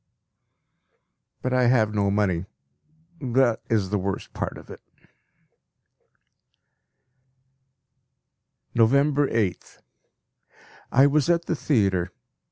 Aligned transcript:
But 1.43 1.53
I 1.53 1.67
have 1.67 1.93
no 1.93 2.09
money 2.09 2.47
that 3.21 3.61
is 3.69 3.91
the 3.91 3.99
worst 3.99 4.33
part 4.33 4.57
of 4.57 4.71
it! 4.71 4.81
November 8.73 9.27
8th. 9.27 9.81
I 10.91 11.05
was 11.05 11.29
at 11.29 11.45
the 11.45 11.55
theatre. 11.55 12.11